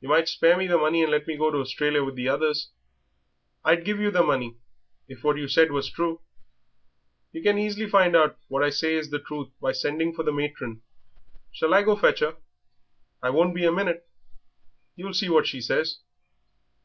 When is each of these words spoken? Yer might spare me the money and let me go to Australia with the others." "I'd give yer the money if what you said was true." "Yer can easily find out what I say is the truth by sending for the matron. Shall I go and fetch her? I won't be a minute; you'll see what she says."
Yer 0.00 0.08
might 0.08 0.26
spare 0.28 0.56
me 0.56 0.66
the 0.66 0.76
money 0.76 1.02
and 1.04 1.12
let 1.12 1.24
me 1.28 1.36
go 1.36 1.48
to 1.48 1.58
Australia 1.58 2.02
with 2.02 2.16
the 2.16 2.28
others." 2.28 2.70
"I'd 3.64 3.84
give 3.84 4.00
yer 4.00 4.10
the 4.10 4.24
money 4.24 4.56
if 5.06 5.22
what 5.22 5.36
you 5.36 5.46
said 5.46 5.70
was 5.70 5.88
true." 5.88 6.20
"Yer 7.30 7.44
can 7.44 7.58
easily 7.58 7.88
find 7.88 8.16
out 8.16 8.36
what 8.48 8.64
I 8.64 8.70
say 8.70 8.96
is 8.96 9.10
the 9.10 9.20
truth 9.20 9.52
by 9.60 9.70
sending 9.70 10.14
for 10.16 10.24
the 10.24 10.32
matron. 10.32 10.82
Shall 11.52 11.74
I 11.74 11.84
go 11.84 11.92
and 11.92 12.00
fetch 12.00 12.18
her? 12.18 12.38
I 13.22 13.30
won't 13.30 13.54
be 13.54 13.64
a 13.64 13.70
minute; 13.70 14.08
you'll 14.96 15.14
see 15.14 15.28
what 15.28 15.46
she 15.46 15.60
says." 15.60 16.00